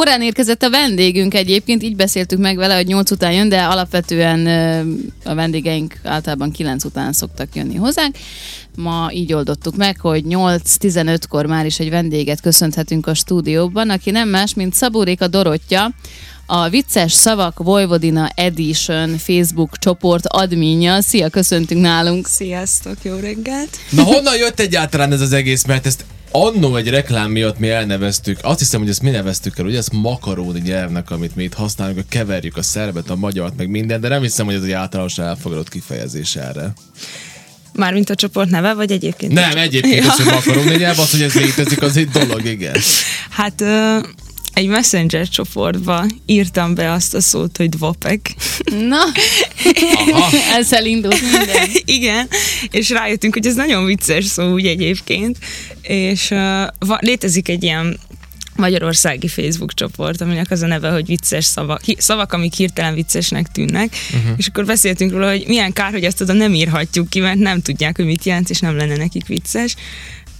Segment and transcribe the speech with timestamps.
[0.00, 4.46] korán érkezett a vendégünk egyébként, így beszéltük meg vele, hogy 8 után jön, de alapvetően
[5.24, 8.16] a vendégeink általában 9 után szoktak jönni hozzánk.
[8.76, 14.28] Ma így oldottuk meg, hogy 8-15-kor már is egy vendéget köszönhetünk a stúdióban, aki nem
[14.28, 15.90] más, mint Szabóréka Dorottya,
[16.46, 21.00] a Vicces Szavak Vojvodina Edition Facebook csoport adminja.
[21.00, 22.26] Szia, köszöntünk nálunk.
[22.26, 23.76] Sziasztok, jó reggelt.
[23.90, 28.38] Na honnan jött egyáltalán ez az egész, mert ezt annó egy reklám miatt mi elneveztük,
[28.42, 31.96] azt hiszem, hogy ezt mi neveztük el, ugye ez makaróni nyelvnek, amit mi itt használunk,
[31.96, 35.18] hogy keverjük a szerbet, a magyart, meg minden, de nem hiszem, hogy ez egy általános
[35.18, 36.72] elfogadott kifejezés erre.
[37.72, 39.32] Mármint a csoport neve, vagy egyébként?
[39.32, 40.10] Nem, egyébként ja.
[40.10, 42.76] az, hogy makaróni nyelv, az, hogy ez létezik, az egy dolog, igen.
[43.30, 43.62] Hát
[44.54, 48.34] egy messenger csoportba írtam be azt a szót, hogy dvopek.
[48.88, 49.02] Na,
[50.58, 51.68] ezzel indult minden.
[51.84, 52.28] Igen,
[52.70, 55.38] és rájöttünk, hogy ez nagyon vicces szó úgy egyébként,
[55.90, 57.98] és uh, létezik egy ilyen
[58.56, 63.92] magyarországi Facebook csoport, aminek az a neve, hogy vicces szavak, szavak, amik hirtelen viccesnek tűnnek,
[64.14, 64.32] uh-huh.
[64.36, 67.60] és akkor beszéltünk róla, hogy milyen kár, hogy ezt oda nem írhatjuk ki, mert nem
[67.60, 69.76] tudják, hogy mit jelent, és nem lenne nekik vicces,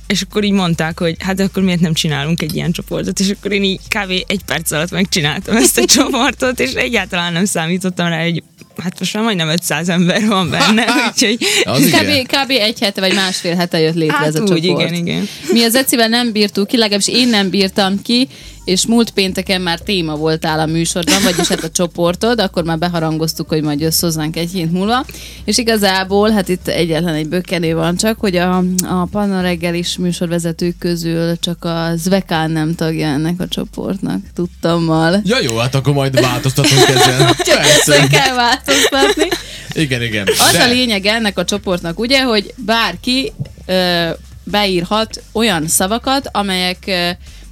[0.07, 3.53] és akkor így mondták, hogy hát akkor miért nem csinálunk egy ilyen csoportot, és akkor
[3.53, 4.11] én így kb.
[4.27, 8.43] egy perc alatt megcsináltam ezt a csoportot, és egyáltalán nem számítottam rá, hogy
[8.83, 11.39] hát most már majdnem 500 ember van benne, úgyhogy...
[11.65, 12.51] kb, kb.
[12.51, 14.63] egy hete vagy másfél hete jött létre hát ez a úgy, csoport.
[14.63, 15.29] igen, igen.
[15.53, 18.29] Mi az Ecivel nem bírtuk ki, legalábbis én nem bírtam ki,
[18.71, 23.49] és múlt pénteken már téma voltál a műsorban, vagyis hát a csoportod, akkor már beharangoztuk,
[23.49, 25.05] hogy majd jössz hozzánk egy hét múlva,
[25.45, 28.57] és igazából, hát itt egyetlen egy bökkenő van csak, hogy a,
[28.89, 35.21] a Panna reggelis műsorvezetők közül csak a Zvekán nem tagja ennek a csoportnak, tudtammal.
[35.25, 37.35] Ja jó, hát akkor majd változtatunk ezen.
[37.45, 38.07] Persze.
[38.07, 39.29] kell változtatni.
[39.73, 40.27] Igen, igen.
[40.27, 40.63] Az De...
[40.63, 43.33] a lényeg ennek a csoportnak, ugye, hogy bárki
[43.67, 44.09] ö,
[44.45, 46.91] beírhat olyan szavakat, amelyek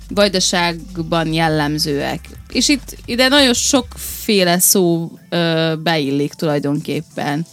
[0.08, 2.20] vajdaságban jellemzőek.
[2.52, 7.46] És itt ide nagyon sokféle szó ö, beillik tulajdonképpen.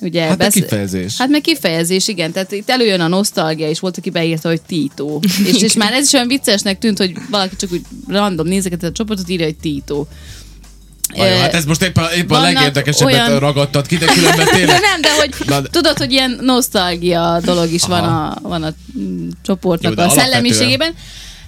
[0.00, 0.52] Ugye, hát besz...
[0.52, 1.18] kifejezés.
[1.18, 2.32] Hát meg kifejezés, igen.
[2.32, 5.20] Tehát itt előjön a nosztalgia, és volt, aki beírta, hogy Tito.
[5.52, 8.92] és, és már ez is olyan viccesnek tűnt, hogy valaki csak úgy random nézeket a
[8.92, 10.06] csoportot írja, hogy Tito.
[11.16, 13.38] Vajon, hát ez most éppen, éppen a legérdekesebbet olyan...
[13.38, 14.80] ragadtad ki, de különben tényleg...
[14.80, 15.68] Nem, de hogy Na, de...
[15.68, 18.72] tudod, hogy ilyen nosztalgia dolog is van a, van a
[19.42, 20.94] csoportnak Jó, a szellemiségében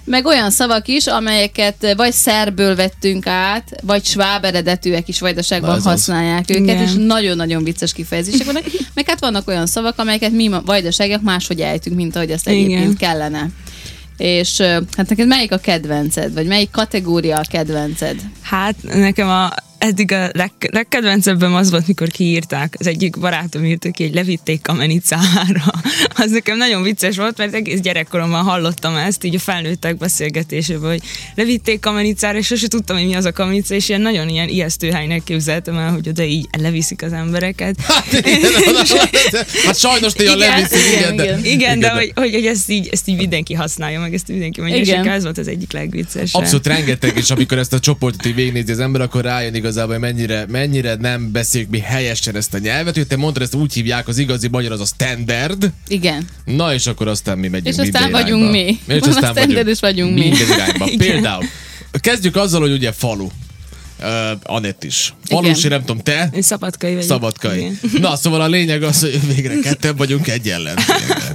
[0.09, 6.45] meg olyan szavak is, amelyeket vagy szerből vettünk át, vagy sváb eredetűek is vajdaságban használják
[6.47, 6.55] az.
[6.55, 6.83] őket, Igen.
[6.83, 8.63] és nagyon-nagyon vicces kifejezések vannak.
[8.93, 12.95] Meg hát vannak olyan szavak, amelyeket mi vajdaságok máshogy ejtünk, mint ahogy ezt egyébként Igen.
[12.95, 13.47] kellene.
[14.17, 14.57] És
[14.95, 18.21] hát neked melyik a kedvenced, vagy melyik kategória a kedvenced?
[18.41, 23.91] Hát nekem a eddig a leg, legkedvencebben az volt, mikor kiírták, az egyik barátom írta
[23.91, 25.63] ki, hogy levitték kamenicára.
[26.21, 31.01] Az nekem nagyon vicces volt, mert egész gyerekkoromban hallottam ezt, így a felnőttek beszélgetésében, hogy
[31.35, 34.89] levitték kamenicára, és sose tudtam, hogy mi az a kamenicá, és ilyen nagyon ilyen ijesztő
[34.89, 37.75] helynek képzeltem el, hogy oda így leviszik az embereket.
[37.89, 38.51] Hát, igen,
[39.65, 43.07] hát sajnos néha leviszik, igen, de, igen, igen, de, hogy, hogy, hogy ezt, így, ezt
[43.07, 45.05] így mindenki használja, meg ezt mindenki mondja, igen.
[45.05, 46.41] és ez volt az egyik legviccesebb.
[46.41, 50.03] Abszolút rengeteg, és amikor ezt a csoportot így végignézi az ember, akkor rájön igazából, hogy
[50.13, 54.07] mennyire, mennyire nem beszéljük mi helyesen ezt a nyelvet, hogy te mondtad, ezt úgy hívják,
[54.07, 55.71] az igazi magyar az a standard.
[55.87, 56.27] Igen.
[56.45, 58.79] Na és akkor aztán mi megyünk És aztán vagyunk mi.
[58.87, 60.19] És aztán vagyunk, is vagyunk mi.
[60.19, 60.89] Minden irányba.
[61.07, 61.43] Például.
[61.91, 63.27] Kezdjük azzal, hogy ugye falu.
[64.01, 65.13] Uh, Anett is.
[65.29, 66.29] Valósi, nem tudom, te?
[66.33, 67.09] Én szabadkai vagyok.
[67.09, 67.59] Szabadkai.
[67.59, 67.79] Igen.
[68.01, 70.77] Na, szóval a lényeg az, hogy végre ketten vagyunk egy ellen.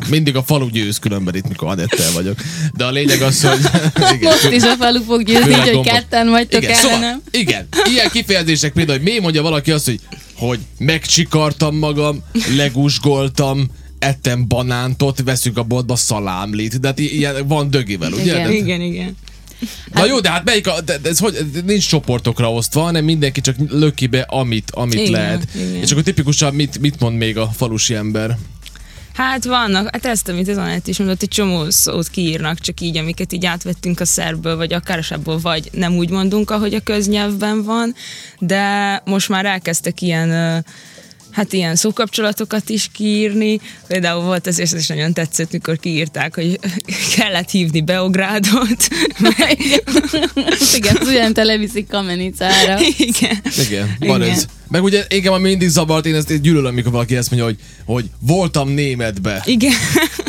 [0.08, 2.40] Mindig a falu győz különben itt, mikor Anettel vagyok.
[2.76, 3.58] De a lényeg az, hogy...
[4.14, 7.00] Igen, Most is a falu fog győzni, így, hogy ketten vagytok igen, ellenem.
[7.00, 10.00] Szóval, igen, ilyen kifejezések például, hogy mi mondja valaki azt, hogy,
[10.34, 12.22] hogy megcsikartam magam,
[12.56, 16.80] legusgoltam, ettem banántot, veszünk a boltba szalámlit.
[16.80, 18.22] De hát ilyen van dögivel, ugye?
[18.22, 19.16] Igen, de, igen, igen.
[19.92, 23.40] Na hát, jó, de hát melyik a, de ez hogy, nincs csoportokra osztva, hanem mindenki
[23.40, 25.46] csak löki be, amit, amit igen, lehet.
[25.54, 25.74] Igen.
[25.74, 28.38] És akkor tipikusan mit, mit mond még a falusi ember?
[29.14, 32.96] Hát vannak, hát ezt, amit az Anett is mondott, egy csomó szót kiírnak, csak így,
[32.96, 37.62] amiket így átvettünk a szerből, vagy akár a vagy nem úgy mondunk, ahogy a köznyelvben
[37.62, 37.94] van,
[38.38, 40.64] de most már elkezdtek ilyen uh,
[41.34, 43.60] hát ilyen szókapcsolatokat is kiírni.
[43.86, 46.58] Például volt ez, és ez is nagyon tetszett, mikor kiírták, hogy
[47.16, 48.88] kellett hívni Beográdot.
[50.76, 52.80] Igen, az olyan televiszik kamenicára.
[52.96, 53.40] Igen.
[53.66, 54.34] Igen, van Igen.
[54.34, 54.46] ez.
[54.68, 58.10] Meg ugye engem ami mindig zavart, én ezt gyűlölöm, amikor valaki ezt mondja, hogy, hogy
[58.20, 59.42] voltam németbe.
[59.44, 59.72] Igen.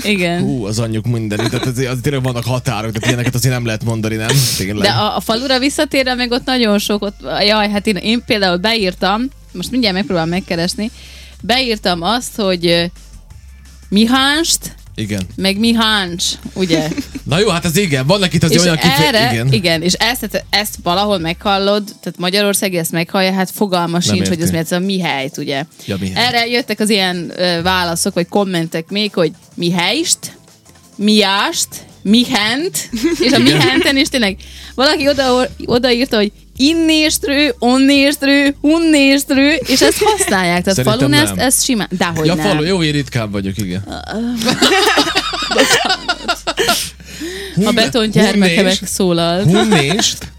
[0.03, 0.41] Igen.
[0.41, 1.37] Hú, az anyjuk minden.
[1.37, 4.27] Tehát az, az, tényleg vannak határok, tehát ilyeneket azért nem lehet mondani, nem?
[4.57, 4.87] Tényleg.
[4.87, 7.15] De a, a falura visszatérve meg ott nagyon sok, ott,
[7.47, 10.91] jaj, hát én, én például beírtam, most mindjárt megpróbálom megkeresni,
[11.41, 12.91] beírtam azt, hogy
[13.89, 15.21] Mihánst, Igen.
[15.35, 16.23] meg mi háncs,
[16.53, 16.87] ugye?
[17.23, 19.31] Na jó, hát az igen, vannak itt az és olyan kifejezések.
[19.31, 19.53] Igen.
[19.53, 24.29] igen, és ezt, ezt valahol meghallod, tehát Magyarország ezt meghallja, hát fogalma sincs, érti.
[24.29, 25.65] hogy ez miért ez a mi helyt, ugye?
[25.85, 26.27] Ja, mi helyt.
[26.27, 30.37] Erre jöttek az ilyen ö, válaszok, vagy kommentek még, hogy mi helyst,
[30.95, 31.67] miást,
[32.01, 34.37] mihent, és a mihenten is tényleg
[34.75, 40.63] valaki oda, odaírta, hogy innéstrő, onnéstrő, hunnéstrő, és ezt használják.
[40.63, 41.45] Tehát Szerintem falun ezt, nem.
[41.45, 42.47] ezt simán, dehogy Ja, nem.
[42.47, 43.83] falu, jó, én ritkán vagyok, igen.
[47.65, 49.43] A betongyermeke Hunnést- megszólalt.
[49.51, 50.33] Hunnést,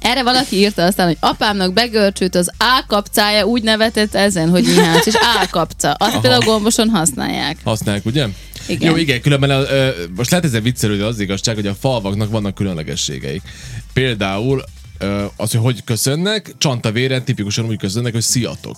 [0.00, 5.14] Erre valaki írta aztán, hogy apámnak begörcsült az álkapcája, úgy nevetett ezen, hogy Mihács, és
[5.38, 5.92] álkapca.
[5.92, 6.20] Azt Aha.
[6.20, 7.56] például gomboson használják.
[7.64, 8.26] használják, ugye?
[8.66, 8.90] Igen.
[8.90, 13.42] Jó, igen, különben ö, most lehet ezzel viccelődni, az igazság, hogy a falvaknak vannak különlegességeik.
[13.92, 14.64] Például
[15.36, 18.76] az, hogy hogy köszönnek, csantavéren tipikusan úgy köszönnek, hogy sziatok.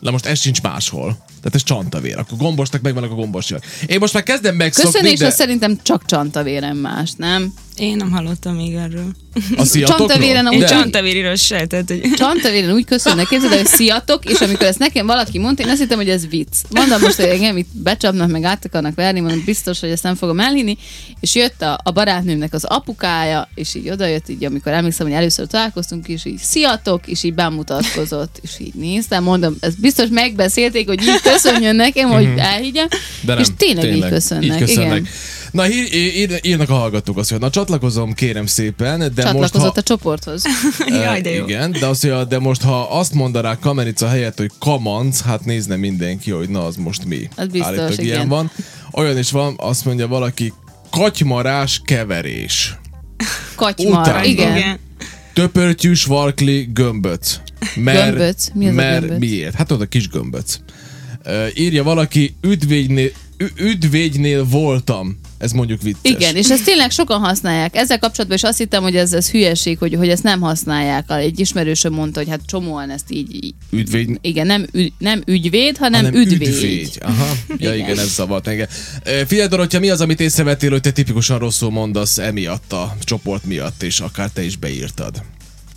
[0.00, 1.16] Na most ez sincs máshol.
[1.26, 2.18] Tehát ez csantavér.
[2.18, 3.64] Akkor gombosnak megvannak a gombosjak.
[3.86, 7.52] Én most már kezdem megszokni, Köszönés de szerintem csak csantavérem más, nem?
[7.76, 9.14] Én nem hallottam még erről.
[9.56, 10.08] a sziatokról?
[10.08, 12.00] Csantavéren De- csantavériről se, tehát hogy...
[12.14, 15.80] Csantavéren úgy köszönnek, képzeld el, hogy sziatok, és amikor ezt nekem valaki mondta, én azt
[15.80, 16.52] hittem, hogy ez vicc.
[16.70, 20.14] Mondom most, hogy engem itt becsapnak, meg át akarnak verni, mondom, biztos, hogy ezt nem
[20.14, 20.76] fogom elhinni,
[21.20, 25.46] és jött a, a barátnőmnek az apukája, és így odajött, így amikor emlékszem, hogy először
[25.46, 31.02] találkoztunk, és így sziatok, és így bemutatkozott, és így néztem, mondom, ezt biztos megbeszélték, hogy
[31.02, 32.88] így köszönjön nekem, hogy elhiggyem,
[33.20, 34.44] De nem, és tényleg, így köszönnek.
[34.44, 34.98] Így köszönnek.
[34.98, 35.08] Igen.
[35.56, 39.74] Na, ír, ír, írnak a hallgatók azt, hogy na csatlakozom, kérem szépen, de most Csatlakozott
[39.74, 39.80] ha...
[39.80, 40.42] a csoporthoz.
[41.02, 41.44] Jaj, de jó.
[41.44, 45.76] Igen, de, azt mondja, de most ha azt mondanák Kamerica helyett, hogy kamanc, hát nézne
[45.76, 47.28] mindenki, hogy na az most mi.
[47.36, 48.04] Az biztos, Állítólag igen.
[48.04, 48.50] ilyen van.
[48.92, 50.52] Olyan is van, azt mondja valaki,
[50.90, 52.78] katymarás keverés.
[53.54, 54.24] Katymar, Utána.
[54.24, 54.56] igen.
[54.56, 54.78] Igen.
[55.32, 57.36] Töpörtyűs varkli gömböc.
[57.74, 58.48] Mert, Gömböc?
[58.54, 59.18] Mi az a mert gömböc?
[59.18, 59.54] miért?
[59.54, 60.58] Hát ott a kis gömböc.
[61.26, 63.14] Uh, írja valaki, üdvégynél, ü-
[63.56, 65.20] üdvégynél voltam.
[65.38, 66.00] Ez mondjuk vicces.
[66.02, 67.76] Igen, és ezt tényleg sokan használják.
[67.76, 71.04] Ezzel kapcsolatban is azt hittem, hogy ez, ez hülyeség, hogy, hogy ezt nem használják.
[71.10, 73.44] Egy ismerősöm mondta, hogy hát csomóan ezt így...
[73.44, 76.48] így Üdvégy, igen, nem, ügy, nem ügyvéd, hanem, hanem ügyvéd.
[76.48, 76.88] ügyvéd.
[77.00, 77.32] Aha.
[77.48, 77.88] Ja, igen.
[77.88, 77.98] Igen.
[77.98, 78.66] ez zavart engem.
[79.26, 83.82] Figyelj, Dorottya, mi az, amit észrevettél, hogy te tipikusan rosszul mondasz emiatt a csoport miatt,
[83.82, 85.22] és akár te is beírtad?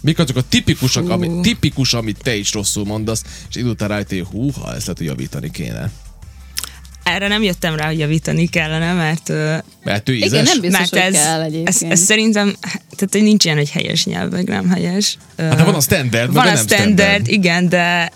[0.02, 4.24] Mik azok a tipikusak, ami, tipikus, amit te is rosszul mondasz, és idő után rájöttél,
[4.24, 5.92] húha, ezt lehet, hogy javítani kéne.
[7.16, 9.32] Erre nem jöttem rá, hogy javítani kellene, mert,
[9.84, 10.30] Mert ő ízes?
[10.30, 11.68] Igen, nem biztos, mert hogy ez, kell egyébként.
[11.68, 15.18] ez, ez, szerintem, tehát hogy nincs ilyen, hogy helyes nyelv, meg nem helyes.
[15.38, 18.12] Hát de van a standard, van a nem standard, igen, de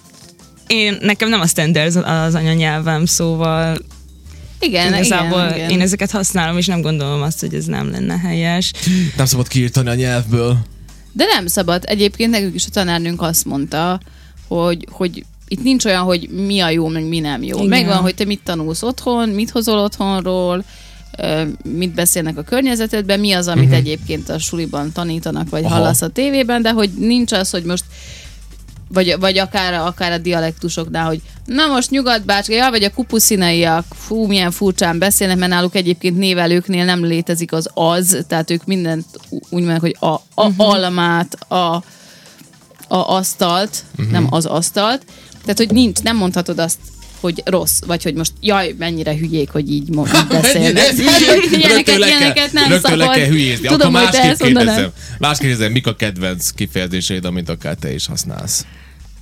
[0.68, 3.78] én, nekem nem a standard az anyanyelvem, szóval
[4.60, 5.70] igen, igazából igen, igen.
[5.70, 8.72] én ezeket használom, és nem gondolom azt, hogy ez nem lenne helyes.
[9.18, 10.58] Nem szabad kiírtani a nyelvből.
[11.12, 11.84] De nem szabad.
[11.86, 14.00] Egyébként nekünk is a tanárnőnk azt mondta,
[14.48, 17.58] hogy, hogy itt nincs olyan, hogy mi a jó, meg mi nem jó.
[17.58, 17.70] Igen.
[17.70, 20.64] Megvan, hogy te mit tanulsz otthon, mit hozol otthonról,
[21.64, 23.78] mit beszélnek a környezetedben, mi az, amit uh-huh.
[23.78, 25.74] egyébként a suliban tanítanak, vagy Aha.
[25.74, 27.84] Hallasz a tévében, de hogy nincs az, hogy most
[28.88, 34.26] vagy, vagy akár, akár a dialektusoknál, hogy na most nyugatbácska, ja, vagy a kupuszinaiak, fú,
[34.26, 39.42] milyen furcsán beszélnek, mert náluk egyébként névelőknél nem létezik az az, tehát ők mindent úgy
[39.50, 40.70] mondják, hogy a, a uh-huh.
[40.70, 41.84] almát, a, a
[42.88, 44.12] asztalt, uh-huh.
[44.12, 45.06] nem az asztalt,
[45.44, 46.78] tehát hogy nincs, nem mondhatod azt,
[47.20, 50.84] hogy rossz, vagy hogy most jaj, mennyire hülyék, hogy így, mo- így beszélnek.
[51.58, 53.16] Ilyeneket, le ilyeneket nem rögtön le szabad.
[53.18, 53.68] kell hülyézni.
[53.68, 54.92] Tudom, Akkor másképp kérdezem.
[55.20, 58.66] Másképp kérdezem, mik a kedvenc kifejezéseid, amit akár te is használsz?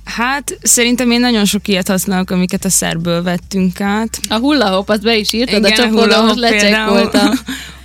[0.04, 4.20] Hát szerintem én nagyon sok ilyet használok, amiket a szerből vettünk át.
[4.28, 7.30] A hullahop, azt be is írtad, a Igen, csoportban most hullahop lecsekkoltam.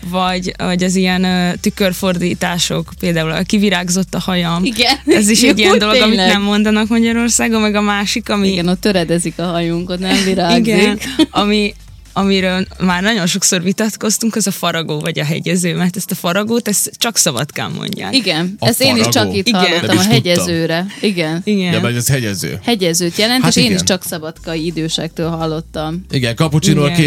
[0.10, 4.64] Vagy, vagy az ilyen ö, tükörfordítások, például a kivirágzott a hajam.
[4.64, 4.96] Igen.
[5.06, 6.32] Ez is egy Jó, ilyen dolog, amit tényleg.
[6.32, 8.48] nem mondanak Magyarországon, meg a másik, ami...
[8.52, 10.66] Igen, ott töredezik a hajunk, ott nem virágzik.
[10.68, 11.74] igen ami,
[12.18, 16.68] amiről már nagyon sokszor vitatkoztunk, az a faragó vagy a hegyező, mert ezt a faragót
[16.68, 18.16] ezt csak szabadkán mondják.
[18.16, 19.12] Igen, A ezt én is faragó.
[19.12, 19.60] csak itt Igen.
[19.62, 20.12] Hallottam, a tudtam.
[20.12, 20.86] hegyezőre.
[21.02, 21.42] Igen.
[21.44, 21.74] Igen.
[21.74, 22.60] Ja, mert ez hegyező.
[22.64, 23.76] Hegyezőt jelent, Hát és én igen.
[23.76, 26.06] is csak szabadkai idősektől hallottam.
[26.10, 26.98] Igen, cappuccino a Igen.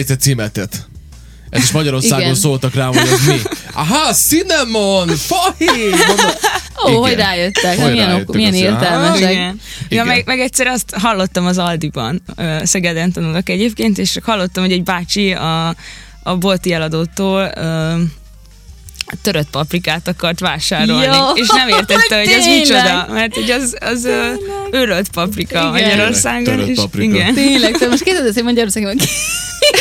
[1.50, 2.34] Ez is Magyarországon Igen.
[2.34, 3.36] szóltak rám, hogy ez mi.
[3.72, 5.08] Aha, cinnamon!
[6.06, 6.26] Mondom,
[6.84, 7.00] Ó, Igen.
[7.00, 9.18] hogy rájöttek, Hogy milyen, rájöttek milyen értelmesek.
[9.18, 9.32] Igen.
[9.32, 9.60] Igen.
[9.88, 12.22] Ja, meg, meg egyszer azt hallottam az Aldiban,
[12.62, 15.74] Szegeden tanulok egyébként, és hallottam, hogy egy bácsi a,
[16.22, 17.94] a bolti eladótól ö,
[19.22, 24.04] törött paprikát akart vásárolni, Jó, és nem értette, hogy ez micsoda, mert hogy az, az
[24.04, 24.26] ö,
[24.70, 25.70] Örölt paprika Igen.
[25.70, 26.44] Magyarországon.
[26.44, 27.14] Törött és- paprika.
[27.14, 27.34] Igen.
[27.34, 28.96] Tényleg, te most kérdezed, hogy Magyarországon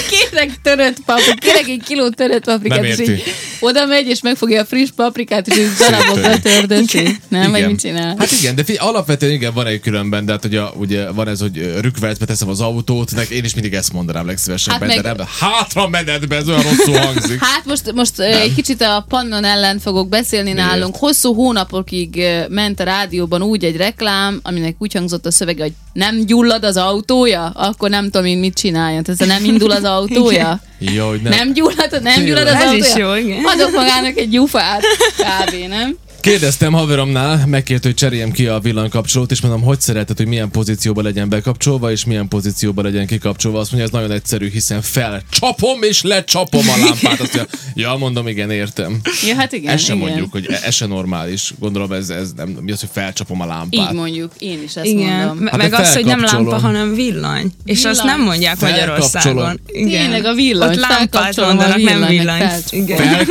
[0.09, 3.23] kérek törött paprikát, kérek egy kiló törött paprikát, Nem és így
[3.59, 7.17] oda megy, és megfogja a friss paprikát, és így darabokra tördösi.
[7.27, 8.15] Nem, vagy mit csinál?
[8.17, 11.39] Hát igen, de figyelj, alapvetően igen, van egy különben, de hát ugye, ugye van ez,
[11.39, 15.13] hogy rükvercbe teszem az autót, nek én is mindig ezt mondanám legszívesebben, Hát meg- de
[15.13, 17.43] nem, hátra menetbe, ez olyan rosszul hangzik.
[17.43, 20.67] Hát most, most ö, egy kicsit a Pannon ellen fogok beszélni Miért?
[20.67, 20.95] nálunk.
[20.95, 26.25] Hosszú hónapokig ment a rádióban úgy egy reklám, aminek úgy hangzott a szövege, hogy nem
[26.25, 29.03] gyullad az autója, akkor nem tudom én mit csináljon.
[29.03, 30.59] Tehát nem indul az autója.
[30.77, 31.31] Jó, hogy nem.
[31.37, 32.85] Nem gyullad, nem gyullad az Ez autója.
[32.85, 33.43] is jó, igen.
[33.45, 34.81] Adok magának egy gyufát.
[35.17, 35.67] Kb.
[35.67, 35.95] nem?
[36.21, 41.03] Kérdeztem haveromnál, megkért, hogy cseréljem ki a villanykapcsolót, és mondom, hogy szereted, hogy milyen pozícióban
[41.03, 43.59] legyen bekapcsolva, és milyen pozícióban legyen kikapcsolva.
[43.59, 47.19] Azt mondja, ez nagyon egyszerű, hiszen felcsapom és lecsapom a lámpát.
[47.19, 47.45] Azt mondja,
[47.89, 48.99] ja, mondom, igen, értem.
[49.27, 49.73] Ja, hát igen.
[49.73, 50.07] Ez sem igen.
[50.07, 51.53] mondjuk, hogy ez se normális.
[51.59, 53.89] Gondolom, ez, ez nem, mi az, hogy felcsapom a lámpát.
[53.89, 55.47] Így mondjuk, én is ezt Igen, mondom.
[55.47, 57.51] Hát meg az, hogy nem lámpa, hanem villany.
[57.65, 58.17] És azt Villany.
[58.17, 58.59] nem mondják.
[58.59, 59.59] Magyarországon.
[59.67, 60.01] Igen.
[60.01, 63.25] Tényleg a villany, Ott lámpát mondanak, nem villany, villany.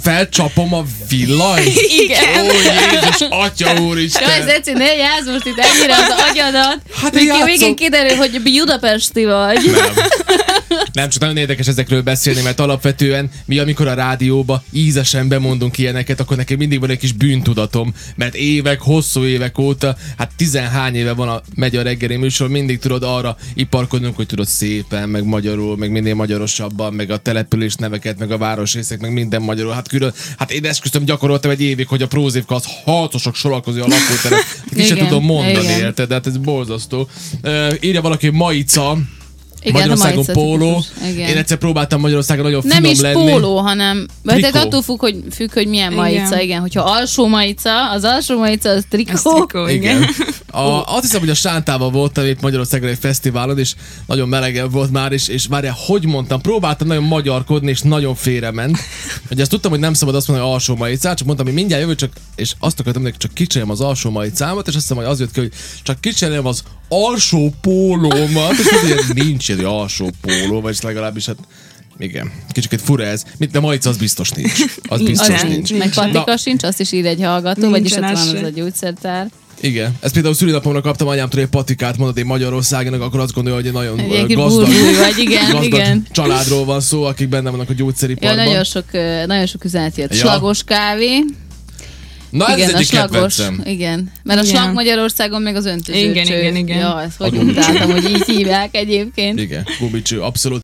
[0.00, 1.62] felcsapom a villany?
[2.04, 2.19] Igen.
[2.40, 4.42] Ó, Jézus, Atya Jaj, úristen!
[4.46, 6.76] Zeci, ne játsz most itt ennyire az agyadat.
[7.02, 7.44] Hát Még játszom.
[7.44, 9.70] végén kiderül, hogy budapesti vagy.
[9.70, 9.92] Nem.
[10.92, 16.20] Nem, csak nagyon érdekes ezekről beszélni, mert alapvetően mi, amikor a rádióba ízesen bemondunk ilyeneket,
[16.20, 21.12] akkor nekem mindig van egy kis bűntudatom, mert évek, hosszú évek óta, hát tizenhány éve
[21.12, 25.76] van a megy a reggeli műsor, mindig tudod arra iparkodnunk, hogy tudod szépen, meg magyarul,
[25.76, 29.72] meg minél magyarosabban, meg a település neveket, meg a városrészek, meg minden magyarul.
[29.72, 33.86] Hát külön, hát én esküszöm gyakoroltam egy évig, hogy a prózévka az harcosok sorakozó a
[33.86, 34.62] lakóteret.
[34.74, 35.80] Ki sem Igen, tudom mondani, igen.
[35.80, 36.08] érted?
[36.08, 37.08] De hát ez borzasztó.
[37.42, 38.98] Uh, írja valaki, Maica,
[39.62, 40.84] Igen, Magyarországon póló.
[41.10, 41.28] Igen.
[41.28, 43.30] Én egyszer próbáltam Magyarországon nagyon nem finom is lenni.
[43.30, 46.02] póló, hanem vagy tehát attól függ, hogy, függ, hogy milyen Igen.
[46.04, 46.60] majica, igen.
[46.60, 49.44] Hogyha alsó majica, az alsó majica, az Ez trikó.
[49.46, 49.96] trikó, igen.
[49.96, 50.08] Igen.
[50.52, 53.74] A, azt hiszem, hogy a Sántával voltam itt Magyarországon egy fesztiválon, és
[54.06, 58.78] nagyon melegebb volt már, és, és várjál, hogy mondtam, próbáltam nagyon magyarkodni, és nagyon félrement.
[59.30, 61.82] Ugye azt tudtam, hogy nem szabad azt mondani, hogy alsó majicát, csak mondtam, hogy mindjárt
[61.82, 65.12] jövő, csak, és azt akartam, hogy csak kicserélem az alsó majicámat, és azt hiszem, hogy
[65.12, 65.52] az jött ki, hogy
[65.82, 66.62] csak kicserélem az
[66.92, 71.36] alsó pólómat, és hogy ilyen nincs egy alsó póló, vagy legalábbis hát
[71.98, 73.24] igen, kicsit fura ez.
[73.38, 74.52] Mint de majica az biztos nincs.
[74.88, 75.48] Az biztos Nincsen.
[75.48, 75.72] nincs.
[75.74, 76.36] Meg patika Na.
[76.36, 79.30] sincs, azt is ír egy hallgató, Nincsen vagyis ott az van az a gyógyszertár.
[79.60, 79.96] Igen.
[80.00, 83.72] Ezt például szülinapomra kaptam anyámtól egy patikát, mondod én Magyarországon, akkor azt gondolja, hogy egy
[83.72, 84.66] nagyon Egy gazdag,
[84.98, 86.06] vagy, igen, gazdag igen.
[86.10, 88.44] családról van szó, akik benne vannak a Ja, gyógyszeriparban.
[88.44, 88.84] nagyon sok,
[89.26, 90.10] nagyon sok üzenet jött.
[90.14, 90.16] Ja.
[90.18, 91.24] Slagos kávé.
[92.30, 93.10] Na ez igen, az a egyik slagos.
[93.10, 93.62] kedvencem.
[93.64, 94.12] Igen.
[94.22, 94.54] Mert a Igen.
[94.54, 96.38] slag Magyarországon meg az öntöző Igen, cső.
[96.38, 96.78] igen, igen.
[96.78, 99.40] Ja, ezt hogy A utáltam, hogy így hívják egyébként.
[99.40, 100.58] Igen, gumicső, abszolút.